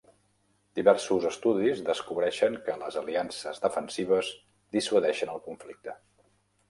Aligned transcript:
Diversos 0.77 1.27
estudis 1.31 1.83
descobreixen 1.89 2.57
que 2.69 2.77
les 2.85 2.97
aliances 3.03 3.61
defensives 3.67 4.33
dissuadeixen 4.77 5.35
el 5.35 5.45
conflicte. 5.51 5.97